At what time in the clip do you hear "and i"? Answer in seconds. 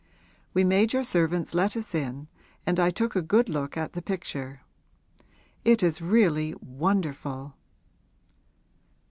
2.65-2.89